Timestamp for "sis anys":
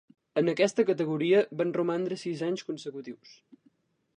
2.23-2.67